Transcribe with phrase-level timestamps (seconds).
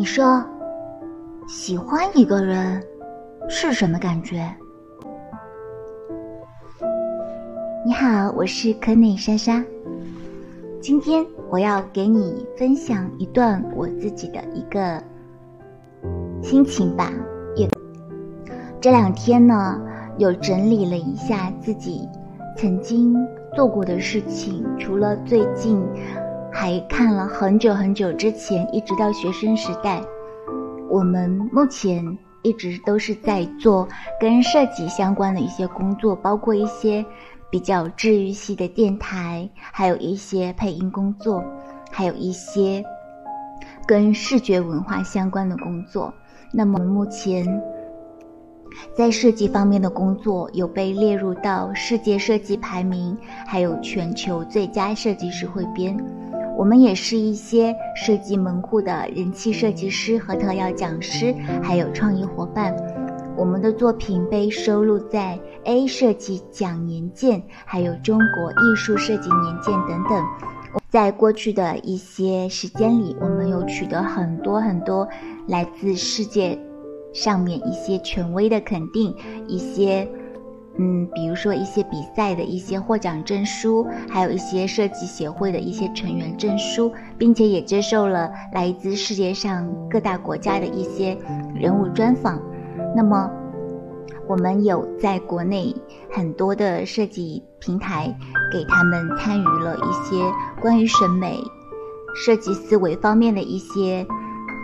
[0.00, 0.42] 你说，
[1.46, 2.82] 喜欢一个人
[3.50, 4.50] 是什么感觉？
[7.84, 9.62] 你好，我是可内莎莎。
[10.80, 15.04] 今天我要给你分享一段我自己的一个
[16.42, 17.12] 心情吧。
[17.54, 17.68] 也
[18.80, 19.78] 这两天呢，
[20.16, 22.08] 有整理了一下自己
[22.56, 23.14] 曾经
[23.54, 25.86] 做过的事情，除了最近。
[26.52, 30.02] 还看了很久很久之前，一直到学生时代，
[30.88, 33.88] 我们目前一直都是在做
[34.20, 37.04] 跟设计相关的一些工作，包括一些
[37.50, 41.42] 比较治愈系的电台，还有一些配音工作，
[41.90, 42.84] 还有一些
[43.86, 46.12] 跟视觉文化相关的工作。
[46.52, 47.46] 那么目前
[48.94, 55.96] 在设计方面的工作有被列入到世界设计排名，还有全球最佳设计师汇编。
[56.60, 62.76] 我们也是一些设计门户的人气设计师和特邀讲师，还有创意伙伴。
[63.34, 70.22] 我们的作品被收录在 A 设计奖年鉴，还有中国艺术设计年鉴等等。
[70.90, 75.08] 在过去的一些时间里，我们有取得很多很多
[75.48, 76.58] 来自世界
[77.14, 79.16] 上面一些权威的肯定，
[79.48, 80.06] 一些。
[80.82, 91.18] 嗯，比如说一些比赛的一些获奖证书，还有一些设计协会的一些成员证书，并且也接受了来自世界上各大国家的一些
[91.54, 92.40] 人物专访。
[92.96, 93.30] 那么，
[94.26, 95.76] 我们有在国内
[96.10, 98.16] 很多的设计平台
[98.50, 100.24] 给他们参与了一些
[100.62, 101.36] 关于审美、
[102.24, 104.06] 设计思维方面的一些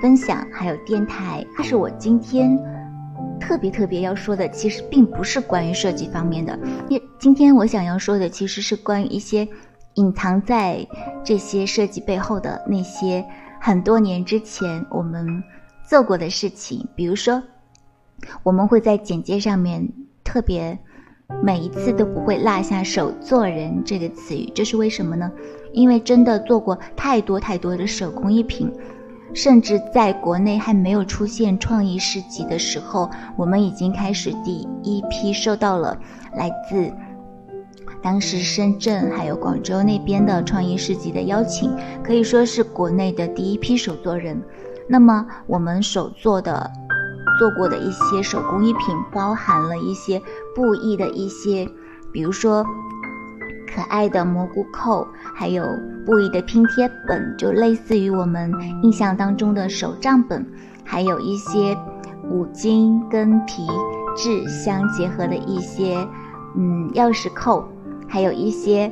[0.00, 1.44] 分享，还有电台。
[1.58, 2.58] 这是我今天。
[3.40, 6.58] 特别特别要说的，其实并不是关于设计方面的。
[6.88, 9.46] 因今天我想要说的，其实是关于一些
[9.94, 10.86] 隐藏在
[11.24, 13.24] 这些设计背后的那些
[13.60, 15.42] 很多年之前我们
[15.88, 16.86] 做过的事情。
[16.94, 17.42] 比如说，
[18.42, 19.88] 我们会在简介上面
[20.24, 20.78] 特别
[21.42, 25.30] 每一次都不会落下“手作人”这个词语，这是为什么呢？
[25.72, 28.72] 因为真的做过太多太多的手工艺品。
[29.34, 35.98] 甚至在国内还没有出现创意市集的时候，我们已经开始第一批受到了
[36.34, 36.92] 来自
[38.02, 41.70] 当时深圳还有广州那边的创意市集的邀请，
[42.02, 44.40] 可以说是国内的第一批手作人。
[44.88, 46.70] 那么我们手做的
[47.38, 50.22] 做过的一些手工艺品，包含了一些
[50.54, 51.68] 布艺的一些，
[52.12, 52.64] 比如说。
[53.76, 55.66] 可爱的蘑菇扣，还有
[56.06, 58.50] 布艺的拼贴本，就类似于我们
[58.82, 60.46] 印象当中的手账本，
[60.82, 61.76] 还有一些
[62.30, 63.66] 五金跟皮
[64.16, 65.94] 质相结合的一些，
[66.56, 67.68] 嗯，钥匙扣，
[68.08, 68.90] 还有一些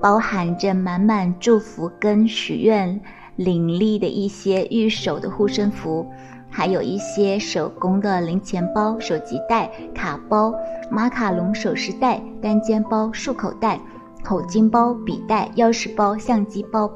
[0.00, 3.00] 包含着满满祝福跟许愿
[3.34, 6.06] 灵力的一些玉手的护身符，
[6.48, 10.54] 还有一些手工的零钱包、手机袋、卡包、
[10.88, 13.80] 马卡龙首饰袋、单肩包、束口袋。
[14.24, 16.90] 口巾包、笔袋、钥匙包、相机包，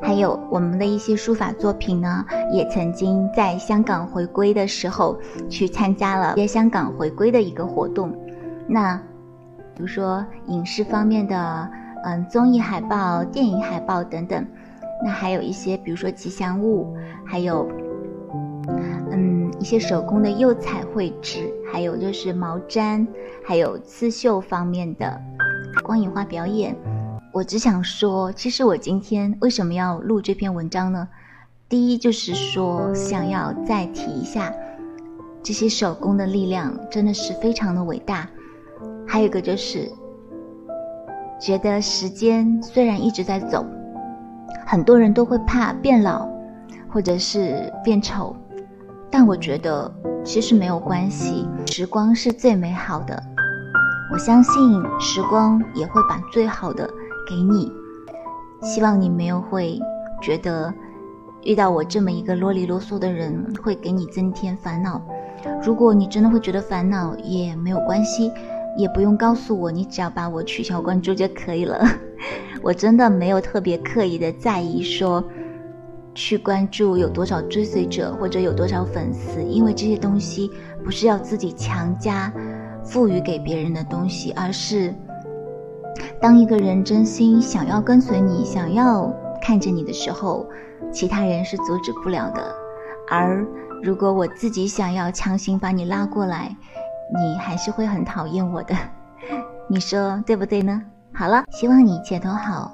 [0.00, 5.18] 还有我们的一些书法作品呢，也曾经在香港回归的时候
[5.48, 8.12] 去参加了在香港回归的一个活动。
[8.66, 8.96] 那
[9.74, 11.70] 比如说影视方面的，
[12.04, 14.46] 嗯，综艺海报、电影海报等等。
[15.02, 16.94] 那还有一些，比如说吉祥物，
[17.24, 17.66] 还有
[19.10, 23.06] 嗯一些手工的釉彩绘制，还有就是毛毡，
[23.42, 25.18] 还有刺绣方面的。
[25.84, 26.76] 光影画表演，
[27.32, 31.08] 我只想说，其实我今天为什么要录这篇文章呢？
[31.68, 34.52] 第一就是说，想要再提一下，
[35.42, 38.28] 这些手工的力量真的是非常的伟大。
[39.06, 39.90] 还有一个就是，
[41.40, 43.64] 觉得时间虽然一直在走，
[44.66, 46.28] 很多人都会怕变老，
[46.88, 48.34] 或者是变丑，
[49.10, 49.92] 但我觉得
[50.24, 53.22] 其实没有关系，时光是最美好的。
[54.12, 56.88] 我相信时光也会把最好的
[57.28, 57.72] 给你，
[58.60, 59.78] 希望你没有会
[60.20, 60.74] 觉得
[61.44, 65.00] 遇到我这么一个啰里啰嗦的人会给你增添烦恼。
[65.62, 68.32] 如果你真的会觉得烦恼也没有关系，
[68.76, 71.80] 也不用告诉我，你只要把我取消关注就可以了。
[72.62, 75.24] 我真的没有特别刻意的在意说
[76.14, 80.50] 去关注有多少追随者或者有多少粉丝，因为这些东西
[80.84, 82.32] 不是要自己强加。
[82.84, 84.94] 赋予给别人的东西，而是
[86.20, 90.46] 当一个人真心想要跟随你、想要看着你的时候，
[90.92, 92.42] 其他人是阻止不了的。
[93.08, 93.46] 而
[93.82, 96.56] 如果我自己想要强行把你拉过来，
[97.14, 98.74] 你还是会很讨厌我的。
[99.68, 100.82] 你说对不对呢？
[101.12, 102.72] 好了，希望你一切都好，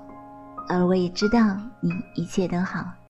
[0.68, 1.38] 而我也知道
[1.80, 2.84] 你一切都好。